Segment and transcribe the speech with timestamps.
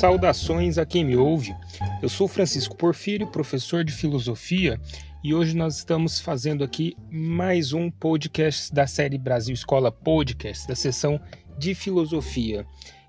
[0.00, 1.54] Saudações a quem me ouve.
[2.00, 4.80] Eu sou Francisco Porfírio, professor de filosofia,
[5.22, 10.74] e hoje nós estamos fazendo aqui mais um podcast da série Brasil Escola Podcast, da
[10.74, 11.20] seção
[11.58, 12.64] de filosofia.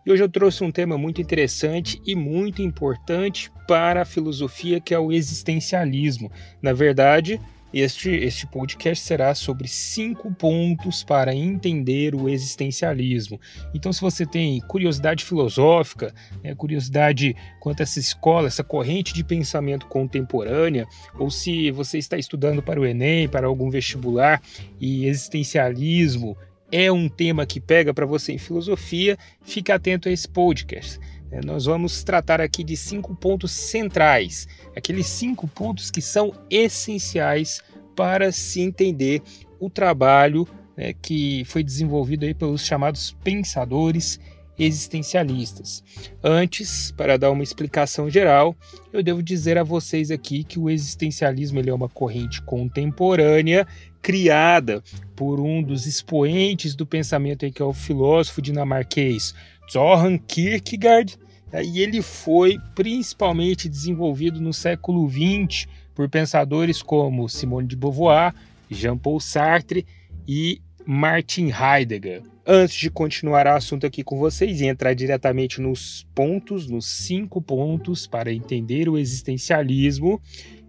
[0.05, 4.93] E hoje eu trouxe um tema muito interessante e muito importante para a filosofia, que
[4.93, 6.29] é o existencialismo.
[6.61, 7.39] Na verdade,
[7.73, 13.39] este, este podcast será sobre cinco pontos para entender o existencialismo.
[13.73, 19.23] Então, se você tem curiosidade filosófica, né, curiosidade quanto a essa escola, essa corrente de
[19.23, 20.85] pensamento contemporânea,
[21.17, 24.41] ou se você está estudando para o Enem, para algum vestibular
[24.79, 26.37] e existencialismo
[26.71, 30.99] é um tema que pega para você em filosofia, fique atento a esse podcast.
[31.29, 37.61] É, nós vamos tratar aqui de cinco pontos centrais, aqueles cinco pontos que são essenciais
[37.95, 39.21] para se entender
[39.59, 44.19] o trabalho né, que foi desenvolvido aí pelos chamados pensadores
[44.57, 45.83] existencialistas.
[46.23, 48.55] Antes, para dar uma explicação geral,
[48.93, 53.65] eu devo dizer a vocês aqui que o existencialismo ele é uma corrente contemporânea
[54.01, 54.83] criada
[55.15, 59.33] por um dos expoentes do pensamento aí, que é o filósofo dinamarquês
[59.67, 61.17] Søren Kierkegaard,
[61.53, 68.33] e ele foi principalmente desenvolvido no século XX por pensadores como Simone de Beauvoir,
[68.69, 69.85] Jean-Paul Sartre
[70.27, 72.23] e Martin Heidegger.
[72.45, 77.41] Antes de continuar o assunto aqui com vocês e entrar diretamente nos pontos, nos cinco
[77.41, 80.21] pontos para entender o existencialismo,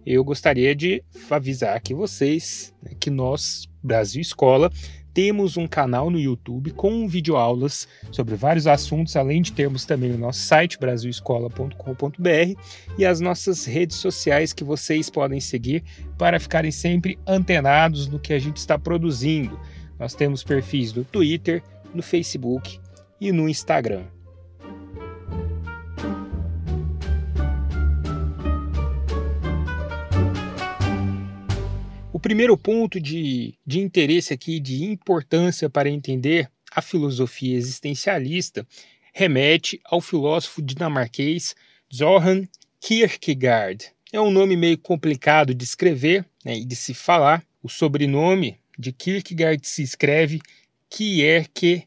[0.05, 4.69] eu gostaria de avisar aqui vocês né, que nós, Brasil Escola,
[5.13, 10.17] temos um canal no YouTube com videoaulas sobre vários assuntos, além de termos também o
[10.17, 12.59] nosso site brasilescola.com.br
[12.97, 15.83] e as nossas redes sociais que vocês podem seguir
[16.17, 19.59] para ficarem sempre antenados no que a gente está produzindo.
[19.99, 21.61] Nós temos perfis no Twitter,
[21.93, 22.79] no Facebook
[23.21, 24.12] e no Instagram.
[32.23, 38.65] Primeiro ponto de, de interesse aqui, de importância para entender a filosofia existencialista,
[39.13, 41.53] remete ao filósofo dinamarquês
[41.91, 42.47] Søren
[42.79, 43.91] Kierkegaard.
[44.11, 47.43] É um nome meio complicado de escrever né, e de se falar.
[47.61, 50.39] O sobrenome de Kierkegaard se escreve
[50.89, 51.83] Kierkegaard,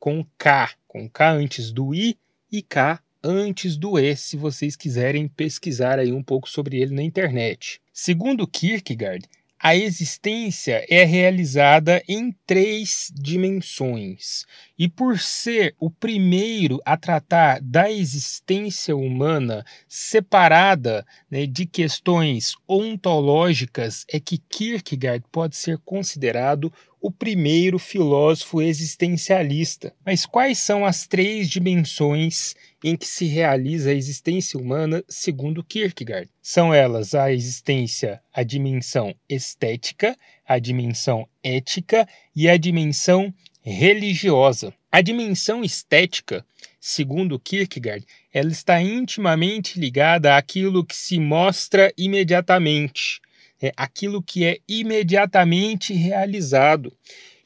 [0.00, 2.16] com K, com K antes do I
[2.50, 7.02] e K antes do E, se vocês quiserem pesquisar aí um pouco sobre ele na
[7.02, 7.80] internet.
[7.92, 9.28] Segundo Kierkegaard,
[9.64, 14.44] a existência é realizada em três dimensões.
[14.82, 24.04] E por ser o primeiro a tratar da existência humana separada né, de questões ontológicas,
[24.12, 29.94] é que Kierkegaard pode ser considerado o primeiro filósofo existencialista.
[30.04, 36.28] Mas quais são as três dimensões em que se realiza a existência humana segundo Kierkegaard?
[36.42, 42.04] São elas a existência, a dimensão estética, a dimensão ética
[42.34, 43.32] e a dimensão
[43.62, 44.74] religiosa.
[44.90, 46.44] A dimensão estética,
[46.80, 53.20] segundo Kierkegaard, ela está intimamente ligada àquilo que se mostra imediatamente
[53.62, 56.92] é aquilo que é imediatamente realizado.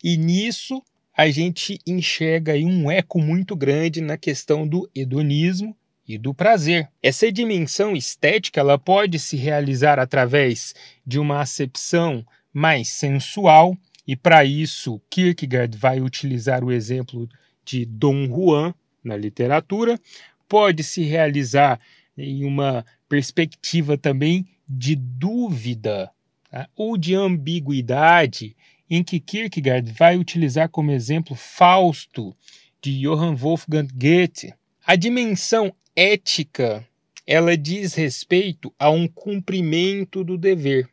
[0.03, 0.83] E nisso
[1.15, 5.77] a gente enxerga um eco muito grande na questão do hedonismo
[6.09, 6.89] e do prazer.
[7.03, 10.75] Essa dimensão estética ela pode se realizar através
[11.07, 17.29] de uma acepção mais sensual, e para isso Kierkegaard vai utilizar o exemplo
[17.65, 19.99] de Dom Juan na literatura,
[20.49, 21.81] pode se realizar
[22.17, 26.11] em uma perspectiva também de dúvida
[26.51, 26.69] tá?
[26.77, 28.57] ou de ambiguidade,
[28.89, 32.35] em que Kierkegaard vai utilizar como exemplo Fausto,
[32.81, 34.55] de Johann Wolfgang Goethe.
[34.87, 36.87] A dimensão ética
[37.27, 40.89] ela diz respeito a um cumprimento do dever.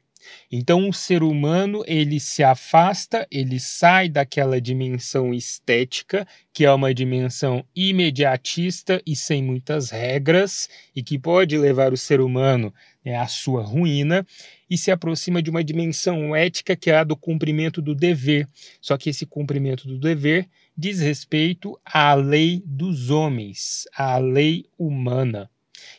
[0.51, 6.93] Então o ser humano ele se afasta, ele sai daquela dimensão estética, que é uma
[6.93, 12.73] dimensão imediatista e sem muitas regras e que pode levar o ser humano
[13.03, 14.25] né, à sua ruína,
[14.70, 18.47] e se aproxima de uma dimensão ética que é a do cumprimento do dever.
[18.81, 25.49] Só que esse cumprimento do dever diz respeito à lei dos homens, à lei humana.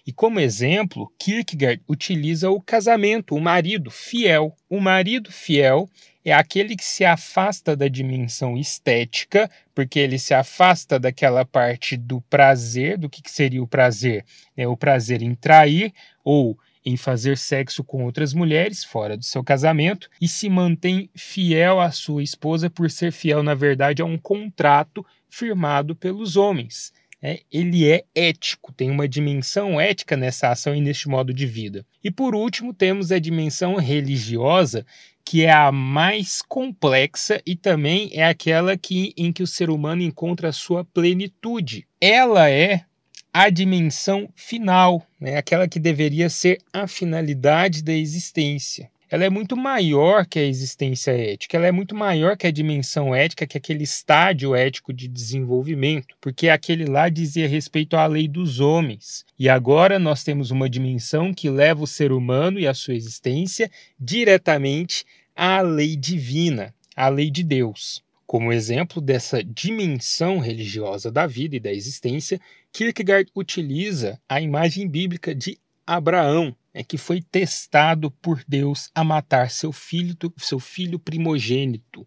[0.07, 4.55] E como exemplo, Kierkegaard utiliza o casamento, o marido fiel.
[4.69, 5.89] O marido fiel
[6.25, 12.21] é aquele que se afasta da dimensão estética, porque ele se afasta daquela parte do
[12.23, 14.25] prazer, do que, seria o prazer?
[14.57, 15.93] É o prazer em trair
[16.25, 21.81] ou em fazer sexo com outras mulheres fora do seu casamento e se mantém fiel
[21.81, 26.93] à sua esposa por ser fiel, na verdade, a um contrato firmado pelos homens.
[27.27, 31.87] É, ele é ético, tem uma dimensão ética nessa ação e neste modo de vida.
[32.05, 34.85] E por último, temos a dimensão religiosa,
[35.25, 40.03] que é a mais complexa e também é aquela que, em que o ser humano
[40.03, 41.87] encontra a sua plenitude.
[41.99, 42.85] Ela é
[43.33, 45.39] a dimensão final, né?
[45.39, 51.13] aquela que deveria ser a finalidade da existência ela é muito maior que a existência
[51.13, 56.17] ética, ela é muito maior que a dimensão ética, que aquele estádio ético de desenvolvimento,
[56.21, 59.25] porque aquele lá dizia respeito à lei dos homens.
[59.39, 63.71] E agora nós temos uma dimensão que leva o ser humano e a sua existência
[63.97, 68.03] diretamente à lei divina, à lei de Deus.
[68.27, 72.41] Como exemplo dessa dimensão religiosa da vida e da existência,
[72.73, 75.57] Kierkegaard utiliza a imagem bíblica de
[75.87, 82.07] Abraão, é que foi testado por Deus a matar seu filho, seu filho primogênito.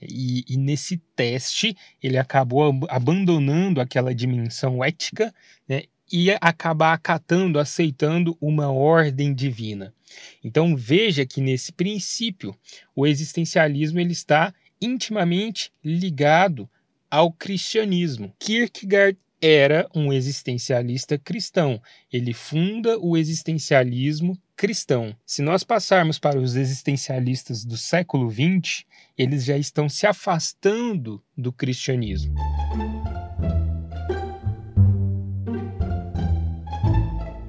[0.00, 5.34] E, e, nesse teste ele acabou abandonando aquela dimensão ética
[5.68, 9.94] né, e acaba acatando, aceitando uma ordem divina.
[10.42, 12.54] Então veja que nesse princípio
[12.94, 16.68] o existencialismo ele está intimamente ligado
[17.10, 18.34] ao cristianismo.
[18.38, 21.80] Kierkegaard era um existencialista cristão.
[22.12, 25.14] Ele funda o existencialismo cristão.
[25.24, 28.84] Se nós passarmos para os existencialistas do século XX,
[29.16, 32.34] eles já estão se afastando do cristianismo.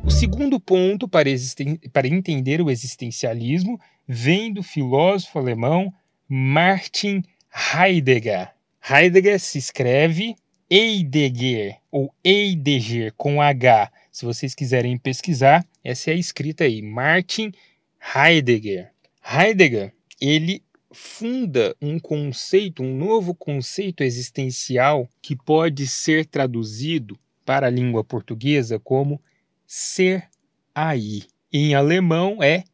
[0.04, 1.30] O segundo ponto para,
[1.94, 5.94] para entender o existencialismo vem do filósofo alemão
[6.28, 7.24] Martin
[7.74, 8.54] Heidegger.
[8.90, 10.36] Heidegger se escreve
[10.70, 13.90] Heidegger ou Heidegger com H.
[14.12, 17.54] Se vocês quiserem pesquisar, essa é a escrita aí, Martin
[18.16, 18.92] Heidegger.
[19.24, 20.62] Heidegger, ele
[20.92, 28.78] funda um conceito, um novo conceito existencial que pode ser traduzido para a língua portuguesa
[28.78, 29.22] como
[29.66, 30.28] ser
[30.76, 31.24] aí.
[31.52, 32.66] Em alemão é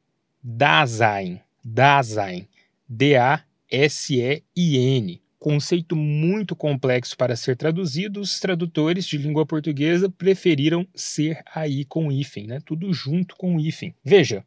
[0.41, 2.47] Dasein, Dasein,
[2.89, 3.53] D-A-S-E-I-N
[5.43, 12.09] conceito muito complexo para ser traduzido, os tradutores de língua portuguesa preferiram ser aí com
[12.09, 12.59] hífen, né?
[12.65, 13.93] tudo junto com hífen.
[14.05, 14.45] Veja,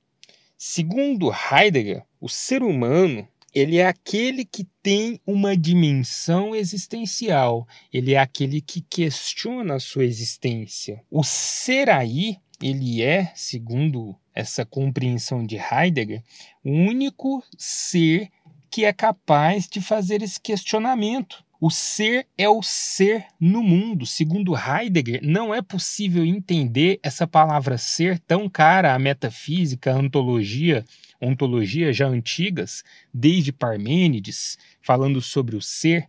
[0.57, 8.19] segundo Heidegger, o ser humano ele é aquele que tem uma dimensão existencial, ele é
[8.19, 11.03] aquele que questiona a sua existência.
[11.11, 16.23] O ser aí, ele é, segundo essa compreensão de Heidegger,
[16.65, 18.31] o único ser
[18.71, 21.45] que é capaz de fazer esse questionamento.
[21.59, 24.05] O ser é o ser no mundo.
[24.05, 30.85] Segundo Heidegger, não é possível entender essa palavra ser tão cara à metafísica, à ontologia,
[31.21, 36.07] ontologia já antigas, desde Parmênides, falando sobre o ser,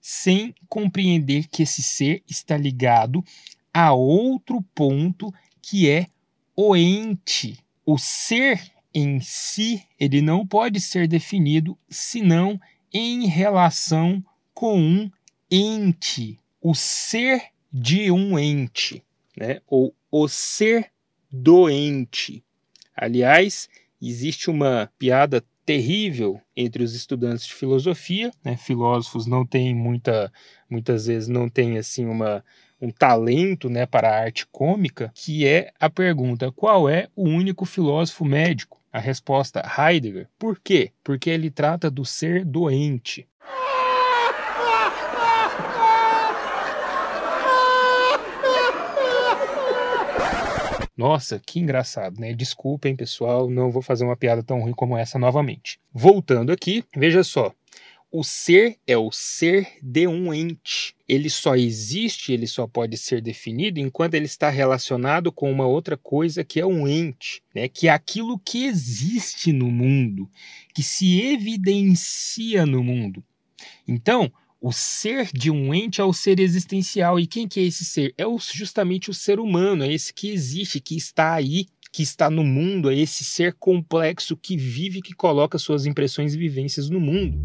[0.00, 3.24] sem compreender que esse ser está ligado
[3.72, 5.32] a outro ponto
[5.62, 6.06] que é
[6.56, 7.58] o ente.
[7.86, 8.60] O ser
[8.98, 12.60] em si, ele não pode ser definido senão
[12.92, 15.10] em relação com um
[15.50, 17.42] ente, o ser
[17.72, 19.04] de um ente,
[19.36, 19.60] né?
[19.66, 20.90] ou o ser
[21.30, 22.42] doente.
[22.96, 23.68] Aliás,
[24.02, 28.56] existe uma piada terrível entre os estudantes de filosofia, né?
[28.56, 30.32] filósofos não têm muita,
[30.68, 32.42] muitas vezes não têm assim uma
[32.80, 37.64] um talento né, para a arte cômica, que é a pergunta: qual é o único
[37.64, 38.77] filósofo médico?
[38.92, 40.28] A resposta Heidegger.
[40.38, 40.92] Por quê?
[41.04, 43.28] Porque ele trata do ser doente.
[50.98, 52.32] Nossa, que engraçado, né?
[52.32, 55.78] Desculpem, pessoal, não vou fazer uma piada tão ruim como essa novamente.
[55.92, 57.52] Voltando aqui, veja só.
[58.10, 60.94] O ser é o ser de um ente.
[61.06, 65.94] Ele só existe, ele só pode ser definido enquanto ele está relacionado com uma outra
[65.94, 67.68] coisa que é um ente, né?
[67.68, 70.26] que é aquilo que existe no mundo,
[70.74, 73.22] que se evidencia no mundo.
[73.86, 77.20] Então, o ser de um ente é o ser existencial.
[77.20, 78.14] E quem que é esse ser?
[78.16, 81.66] É justamente o ser humano, é esse que existe, que está aí
[81.98, 86.38] que está no mundo, é esse ser complexo que vive, que coloca suas impressões e
[86.38, 87.44] vivências no mundo.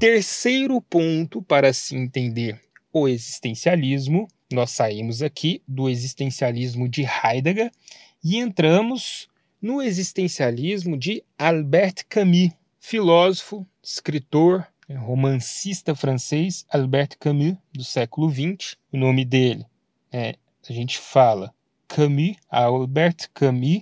[0.00, 2.60] Terceiro ponto para se entender
[2.92, 7.70] o existencialismo, nós saímos aqui do existencialismo de Heidegger
[8.24, 9.28] e entramos
[9.62, 12.50] no existencialismo de Albert Camus,
[12.80, 18.76] filósofo, escritor, romancista francês Albert Camus, do século XX.
[18.92, 19.66] O nome dele
[20.12, 20.36] é,
[20.68, 21.54] a gente fala
[21.86, 23.80] Camus, Albert Camus,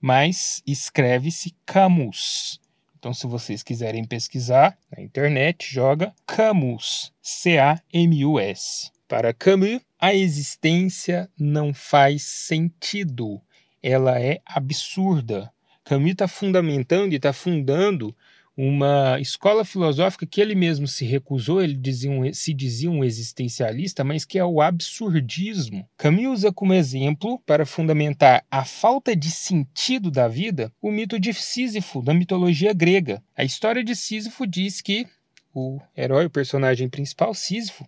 [0.00, 2.60] mas escreve-se Camus.
[2.98, 8.90] Então, se vocês quiserem pesquisar na internet, joga Camus, C-A-M-U-S.
[9.08, 13.40] Para Camus, a existência não faz sentido,
[13.82, 15.52] ela é absurda.
[15.84, 18.14] Camus está fundamentando e está fundando
[18.56, 24.04] uma escola filosófica que ele mesmo se recusou, ele dizia um, se dizia um existencialista,
[24.04, 25.88] mas que é o absurdismo.
[25.96, 31.32] Camus usa como exemplo, para fundamentar a falta de sentido da vida, o mito de
[31.32, 33.22] Sísifo, da mitologia grega.
[33.36, 35.06] A história de Sísifo diz que
[35.54, 37.86] o herói, o personagem principal, Sísifo,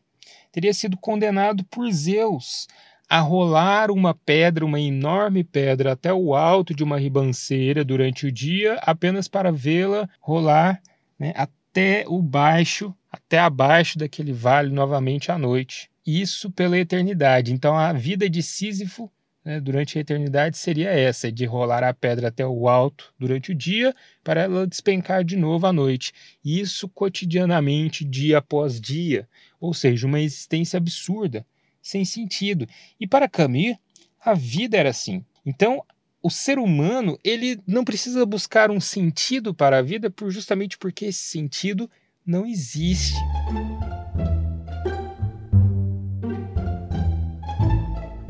[0.53, 2.69] teria sido condenado por Zeus
[3.09, 8.33] a rolar uma pedra, uma enorme pedra, até o alto de uma ribanceira durante o
[8.33, 10.81] dia, apenas para vê-la rolar
[11.19, 15.91] né, até o baixo, até abaixo daquele vale novamente à noite.
[16.07, 17.53] Isso pela eternidade.
[17.53, 19.11] Então a vida de Sísifo
[19.45, 23.55] né, durante a eternidade seria essa, de rolar a pedra até o alto durante o
[23.55, 26.13] dia, para ela despencar de novo à noite.
[26.43, 29.29] Isso cotidianamente, dia após dia.
[29.61, 31.47] Ou seja, uma existência absurda
[31.85, 32.67] sem sentido.
[32.99, 33.77] E para Camus,
[34.19, 35.23] a vida era assim.
[35.45, 35.85] Então,
[36.23, 41.05] o ser humano, ele não precisa buscar um sentido para a vida por justamente porque
[41.05, 41.89] esse sentido
[42.25, 43.13] não existe.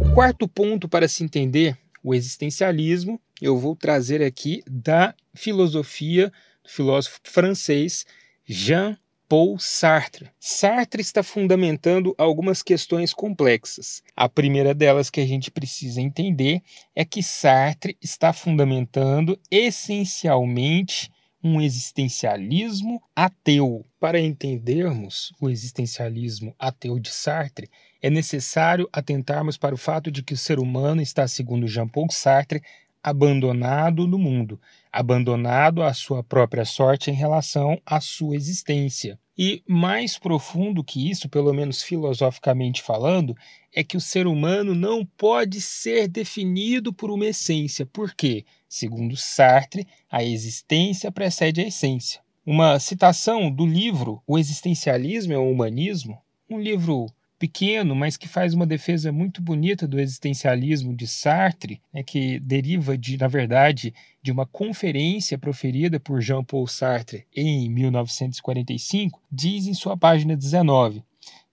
[0.01, 6.33] O quarto ponto para se entender o existencialismo, eu vou trazer aqui da filosofia
[6.65, 8.05] do filósofo francês
[8.45, 10.31] Jean Paul Sartre.
[10.39, 14.03] Sartre está fundamentando algumas questões complexas.
[14.15, 16.63] A primeira delas que a gente precisa entender
[16.95, 21.11] é que Sartre está fundamentando essencialmente
[21.43, 23.85] um existencialismo ateu.
[24.01, 27.71] Para entendermos o existencialismo ateu de Sartre,
[28.03, 32.63] é necessário atentarmos para o fato de que o ser humano está, segundo Jean-Paul Sartre,
[33.05, 34.59] abandonado no mundo,
[34.91, 39.21] abandonado à sua própria sorte em relação à sua existência.
[39.37, 43.37] E mais profundo que isso, pelo menos filosoficamente falando,
[43.75, 47.85] é que o ser humano não pode ser definido por uma essência.
[47.85, 48.47] Por quê?
[48.67, 52.23] Segundo Sartre, a existência precede a essência.
[52.47, 56.19] Uma citação do livro O Existencialismo é o Humanismo,
[56.49, 57.07] um livro
[57.45, 62.97] pequeno, mas que faz uma defesa muito bonita do existencialismo de Sartre, né, que deriva
[62.97, 69.95] de, na verdade, de uma conferência proferida por Jean-Paul Sartre em 1945, diz em sua
[69.95, 71.03] página 19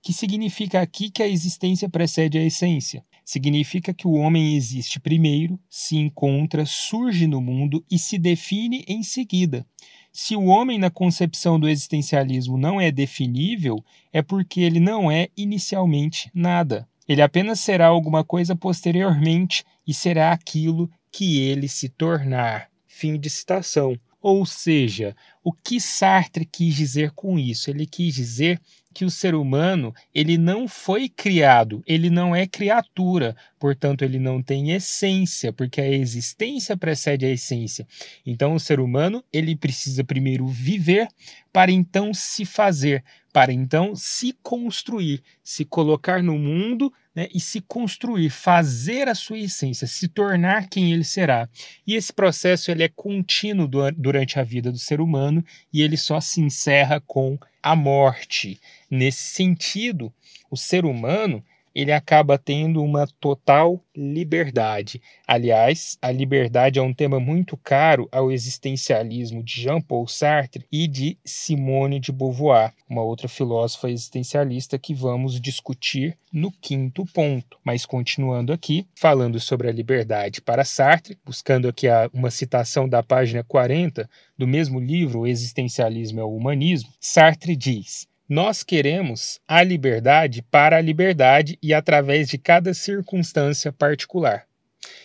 [0.03, 3.05] que significa aqui que a existência precede a essência.
[3.23, 9.03] Significa que o homem existe primeiro, se encontra, surge no mundo e se define em
[9.03, 9.63] seguida.
[10.11, 15.29] Se o homem, na concepção do existencialismo, não é definível, é porque ele não é
[15.37, 16.87] inicialmente nada.
[17.07, 22.69] Ele apenas será alguma coisa posteriormente e será aquilo que ele se tornar.
[22.87, 23.97] Fim de citação.
[24.21, 27.69] Ou seja, o que Sartre quis dizer com isso?
[27.69, 28.61] Ele quis dizer
[28.93, 34.41] que o ser humano ele não foi criado, ele não é criatura, portanto ele não
[34.41, 37.87] tem essência, porque a existência precede a essência.
[38.25, 41.07] Então o ser humano ele precisa primeiro viver
[41.51, 47.61] para então se fazer, para então se construir, se colocar no mundo né, e se
[47.61, 51.49] construir, fazer a sua essência, se tornar quem ele será.
[51.85, 56.19] E esse processo ele é contínuo durante a vida do ser humano e ele só
[56.21, 58.59] se encerra com a morte.
[58.89, 60.13] Nesse sentido,
[60.49, 65.01] o ser humano ele acaba tendo uma total liberdade.
[65.27, 71.17] Aliás, a liberdade é um tema muito caro ao existencialismo de Jean-Paul Sartre e de
[71.23, 77.57] Simone de Beauvoir, uma outra filósofa existencialista que vamos discutir no quinto ponto.
[77.63, 83.43] Mas continuando aqui, falando sobre a liberdade para Sartre, buscando aqui uma citação da página
[83.43, 90.41] 40 do mesmo livro, O Existencialismo é o Humanismo, Sartre diz: nós queremos a liberdade
[90.41, 94.45] para a liberdade e através de cada circunstância particular.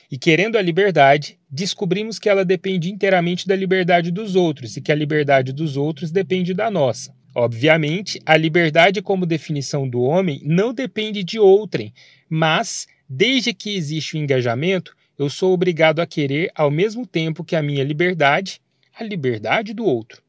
[0.09, 4.93] E querendo a liberdade, descobrimos que ela depende inteiramente da liberdade dos outros e que
[4.93, 7.13] a liberdade dos outros depende da nossa.
[7.35, 11.93] Obviamente, a liberdade como definição do homem não depende de outrem,
[12.31, 17.57] mas desde que existe o engajamento, eu sou obrigado a querer ao mesmo tempo que
[17.57, 18.61] a minha liberdade,
[18.97, 20.25] a liberdade do outro.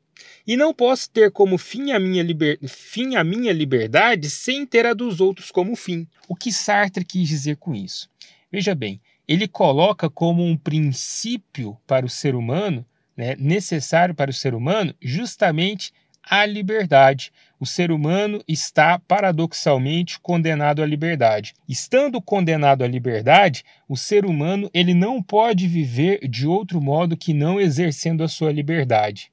[0.46, 2.60] E não posso ter como fim a, minha liber...
[2.68, 6.08] fim a minha liberdade sem ter a dos outros como fim.
[6.28, 8.10] O que Sartre quis dizer com isso?
[8.52, 14.34] Veja bem, ele coloca como um princípio para o ser humano, né, necessário para o
[14.34, 15.92] ser humano, justamente
[16.24, 17.32] a liberdade.
[17.60, 21.54] O ser humano está paradoxalmente condenado à liberdade.
[21.68, 27.34] Estando condenado à liberdade, o ser humano ele não pode viver de outro modo que
[27.34, 29.30] não exercendo a sua liberdade.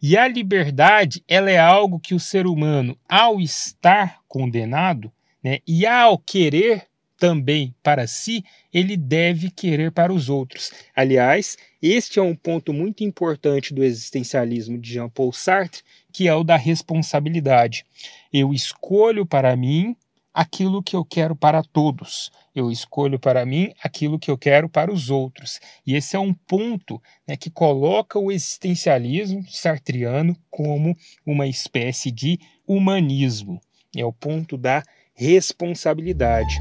[0.00, 5.86] E a liberdade, ela é algo que o ser humano, ao estar condenado, né, e
[5.86, 10.70] ao querer também para si, ele deve querer para os outros.
[10.94, 16.44] Aliás, este é um ponto muito importante do existencialismo de Jean-Paul Sartre, que é o
[16.44, 17.86] da responsabilidade.
[18.32, 19.96] Eu escolho para mim
[20.34, 22.32] aquilo que eu quero para todos.
[22.52, 25.60] Eu escolho para mim aquilo que eu quero para os outros.
[25.86, 32.40] E esse é um ponto né, que coloca o existencialismo sartriano como uma espécie de
[32.66, 33.60] humanismo.
[33.96, 34.82] É o ponto da
[35.14, 36.58] responsabilidade.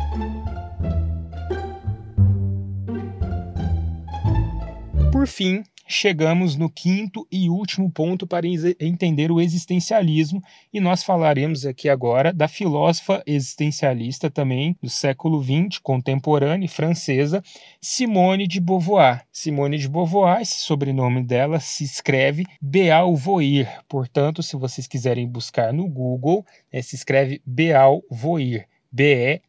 [5.12, 5.64] Por fim,
[5.94, 8.48] chegamos no quinto e último ponto para
[8.80, 10.42] entender o existencialismo,
[10.74, 17.44] e nós falaremos aqui agora da filósofa existencialista também do século XX, contemporânea francesa,
[17.80, 19.26] Simone de Beauvoir.
[19.32, 25.88] Simone de Beauvoir, esse sobrenome dela se escreve Beauvoir, portanto, se vocês quiserem buscar no
[25.88, 29.44] Google, é, se escreve Beauvoir, B-E-A-U-V-O-I-R.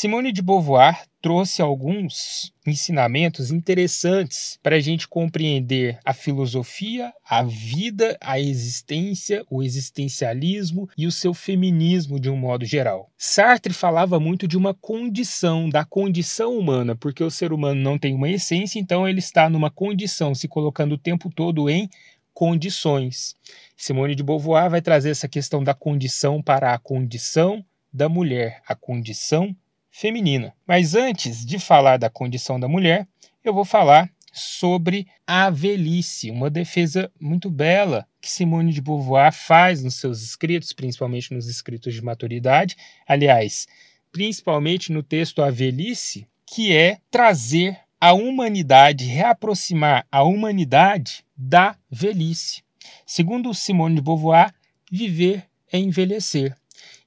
[0.00, 8.16] Simone de Beauvoir trouxe alguns ensinamentos interessantes para a gente compreender a filosofia, a vida,
[8.20, 13.10] a existência, o existencialismo e o seu feminismo de um modo geral.
[13.18, 18.14] Sartre falava muito de uma condição, da condição humana, porque o ser humano não tem
[18.14, 21.90] uma essência, então ele está numa condição, se colocando o tempo todo em
[22.32, 23.34] condições.
[23.76, 28.76] Simone de Beauvoir vai trazer essa questão da condição para a condição da mulher, a
[28.76, 29.56] condição
[29.90, 30.54] feminina.
[30.66, 33.06] Mas antes de falar da condição da mulher,
[33.44, 39.82] eu vou falar sobre a velhice, uma defesa muito bela que Simone de Beauvoir faz
[39.82, 42.76] nos seus escritos, principalmente nos escritos de maturidade,
[43.06, 43.66] aliás,
[44.12, 52.62] principalmente no texto A Velhice, que é trazer a humanidade, reaproximar a humanidade da velhice.
[53.04, 54.54] Segundo Simone de Beauvoir,
[54.90, 56.56] viver é envelhecer.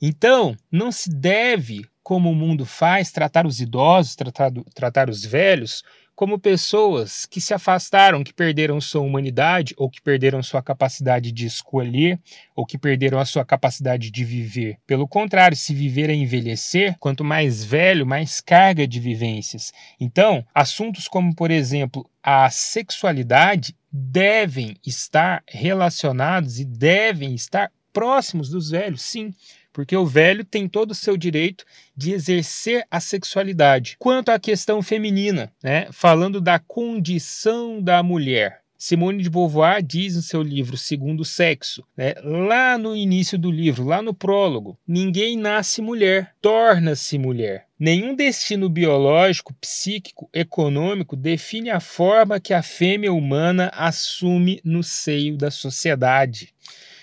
[0.02, 5.82] Então, não se deve como o mundo faz, tratar os idosos, tratar, tratar os velhos
[6.14, 11.46] como pessoas que se afastaram, que perderam sua humanidade, ou que perderam sua capacidade de
[11.46, 12.20] escolher,
[12.54, 14.78] ou que perderam a sua capacidade de viver.
[14.86, 19.72] Pelo contrário, se viver é envelhecer, quanto mais velho, mais carga de vivências.
[19.98, 28.70] Então, assuntos como, por exemplo, a sexualidade devem estar relacionados e devem estar próximos dos
[28.70, 29.34] velhos, sim
[29.74, 33.96] porque o velho tem todo o seu direito de exercer a sexualidade.
[34.00, 40.24] Quanto à questão feminina, né, falando da condição da mulher, Simone de Beauvoir diz no
[40.24, 45.84] seu livro Segundo Sexo, né, lá no início do livro, lá no prólogo, ninguém nasce
[45.84, 47.68] mulher, torna-se mulher.
[47.78, 55.38] Nenhum destino biológico, psíquico, econômico define a forma que a fêmea humana assume no seio
[55.38, 56.52] da sociedade.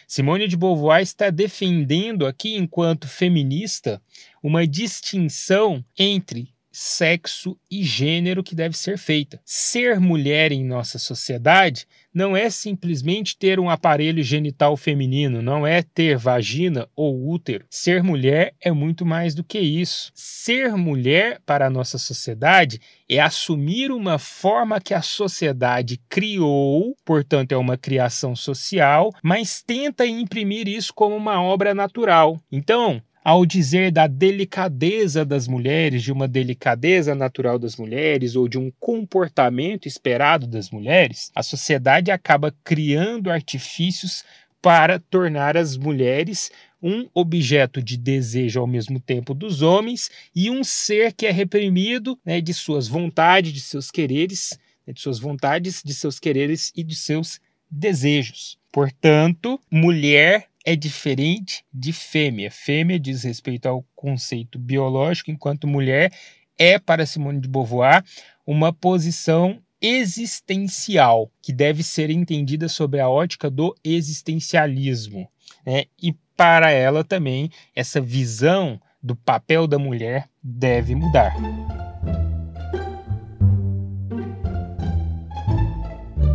[0.08, 4.00] Simone de Beauvoir está defendendo aqui, enquanto feminista,
[4.42, 9.38] uma distinção entre sexo e gênero que deve ser feita.
[9.44, 11.86] Ser mulher em nossa sociedade
[12.18, 17.64] não é simplesmente ter um aparelho genital feminino, não é ter vagina ou útero.
[17.70, 20.10] Ser mulher é muito mais do que isso.
[20.16, 27.52] Ser mulher para a nossa sociedade é assumir uma forma que a sociedade criou, portanto,
[27.52, 32.40] é uma criação social, mas tenta imprimir isso como uma obra natural.
[32.50, 38.58] Então, ao dizer da delicadeza das mulheres, de uma delicadeza natural das mulheres ou de
[38.58, 44.24] um comportamento esperado das mulheres, a sociedade acaba criando artifícios
[44.60, 46.50] para tornar as mulheres
[46.82, 52.18] um objeto de desejo ao mesmo tempo dos homens e um ser que é reprimido
[52.24, 56.84] né, de suas vontades, de seus quereres, né, de suas vontades, de seus quereres e
[56.84, 58.58] de seus desejos.
[58.72, 62.50] Portanto, mulher é diferente de fêmea.
[62.50, 66.12] Fêmea diz respeito ao conceito biológico, enquanto mulher
[66.58, 68.04] é, para Simone de Beauvoir,
[68.46, 75.26] uma posição existencial, que deve ser entendida sob a ótica do existencialismo.
[75.64, 75.84] Né?
[76.02, 81.34] E para ela também, essa visão do papel da mulher deve mudar.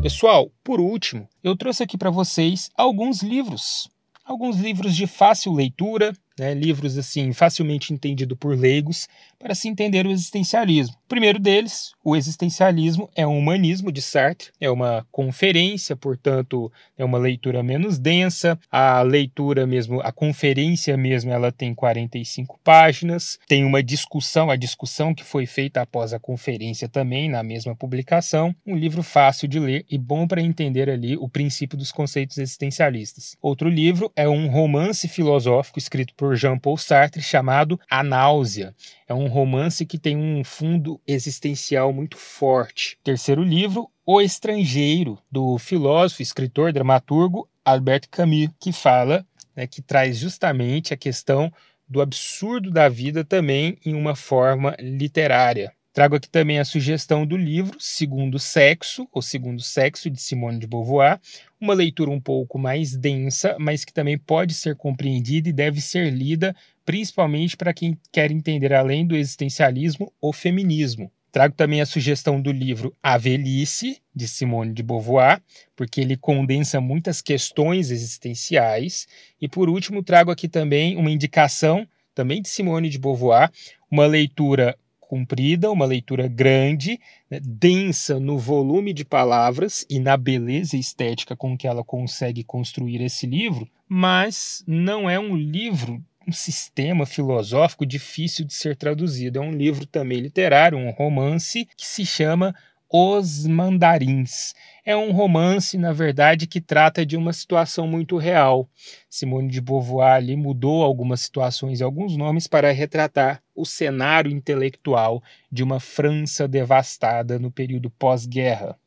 [0.02, 3.93] Pessoal, por último, eu trouxe aqui para vocês alguns livros
[4.24, 9.08] alguns livros de fácil leitura, né, livros assim facilmente entendidos por leigos,
[9.44, 10.96] para se entender o existencialismo.
[11.04, 17.04] O primeiro deles, o existencialismo, é um humanismo de Sartre, é uma conferência, portanto, é
[17.04, 18.58] uma leitura menos densa.
[18.72, 23.38] A leitura mesmo, a conferência mesmo, ela tem 45 páginas.
[23.46, 28.56] Tem uma discussão, a discussão que foi feita após a conferência também na mesma publicação.
[28.66, 33.36] Um livro fácil de ler e bom para entender ali o princípio dos conceitos existencialistas.
[33.42, 38.74] Outro livro é um romance filosófico escrito por Jean-Paul Sartre chamado A Náusea.
[39.08, 42.98] É um romance que tem um fundo existencial muito forte.
[43.04, 50.18] Terceiro livro, O Estrangeiro, do filósofo, escritor, dramaturgo Albert Camus, que fala, né, que traz
[50.18, 51.52] justamente a questão
[51.88, 55.74] do absurdo da vida também em uma forma literária.
[55.94, 60.66] Trago aqui também a sugestão do livro Segundo Sexo, ou Segundo Sexo, de Simone de
[60.66, 61.20] Beauvoir,
[61.62, 66.10] uma leitura um pouco mais densa, mas que também pode ser compreendida e deve ser
[66.10, 71.12] lida principalmente para quem quer entender além do existencialismo o feminismo.
[71.32, 75.42] Trago também a sugestão do livro A Velhice, de Simone de Beauvoir,
[75.76, 79.08] porque ele condensa muitas questões existenciais.
[79.42, 83.50] E por último, trago aqui também uma indicação, também de Simone de Beauvoir,
[83.90, 90.78] uma leitura comprida, uma leitura grande, né, densa no volume de palavras e na beleza
[90.78, 97.06] estética com que ela consegue construir esse livro, mas não é um livro um sistema
[97.06, 99.40] filosófico difícil de ser traduzido.
[99.40, 102.54] É um livro também literário, um romance que se chama
[102.96, 104.54] os Mandarins.
[104.86, 108.70] É um romance, na verdade, que trata de uma situação muito real.
[109.10, 115.24] Simone de Beauvoir ali mudou algumas situações e alguns nomes para retratar o cenário intelectual
[115.52, 118.78] de uma França devastada no período pós-guerra.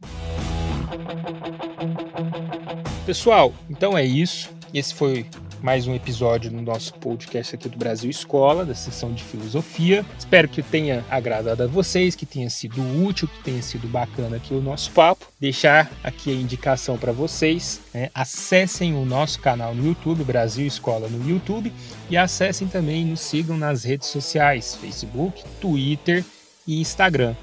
[3.05, 4.55] Pessoal, então é isso.
[4.73, 5.27] Esse foi
[5.67, 10.07] mais um episódio no nosso podcast aqui do Brasil Escola, da sessão de filosofia.
[10.17, 14.55] Espero que tenha agradado a vocês, que tenha sido útil, que tenha sido bacana aqui
[14.55, 15.27] o nosso papo.
[15.41, 17.81] Deixar aqui a indicação para vocês.
[17.93, 18.11] Né?
[18.15, 21.73] Acessem o nosso canal no YouTube, Brasil Escola no YouTube,
[22.09, 26.25] e acessem também, nos sigam nas redes sociais, Facebook, Twitter
[26.65, 27.35] e Instagram.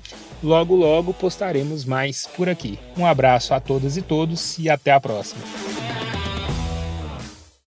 [0.42, 2.80] Logo, logo postaremos mais por aqui.
[2.98, 5.44] Um abraço a todas e todos e até a próxima.